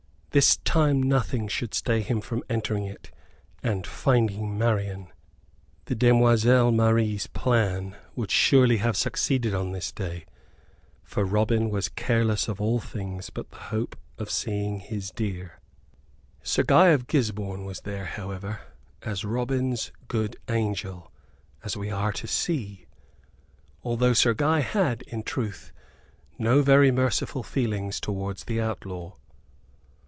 This 0.33 0.55
time 0.59 1.03
nothing 1.03 1.49
should 1.49 1.73
stay 1.73 1.99
him 1.99 2.21
from 2.21 2.41
entering 2.49 2.85
it 2.85 3.11
and 3.61 3.85
finding 3.85 4.57
Marian. 4.57 5.09
The 5.87 5.93
demoiselle 5.95 6.71
Marie's 6.71 7.27
plan 7.27 7.97
would 8.15 8.31
surely 8.31 8.77
have 8.77 8.95
succeeded 8.95 9.53
on 9.53 9.73
this 9.73 9.91
day, 9.91 10.25
for 11.03 11.25
Robin 11.25 11.69
was 11.69 11.89
careless 11.89 12.47
of 12.47 12.61
all 12.61 12.79
things 12.79 13.29
but 13.29 13.49
the 13.49 13.57
hope 13.57 13.97
of 14.17 14.31
seeing 14.31 14.79
his 14.79 15.11
dear. 15.11 15.59
Sir 16.41 16.63
Guy 16.63 16.87
of 16.91 17.07
Gisborne 17.07 17.65
was 17.65 17.81
there, 17.81 18.05
however, 18.05 18.61
as 19.01 19.25
Robin's 19.25 19.91
good 20.07 20.37
angel, 20.47 21.11
as 21.61 21.75
we 21.75 21.89
are 21.91 22.13
to 22.13 22.25
see, 22.25 22.85
although 23.83 24.13
Sir 24.13 24.33
Guy 24.33 24.61
had, 24.61 25.01
in 25.01 25.23
truth, 25.23 25.73
no 26.39 26.61
very 26.61 26.89
merciful 26.89 27.43
feelings 27.43 27.99
towards 27.99 28.45
the 28.45 28.61
outlaw. 28.61 29.15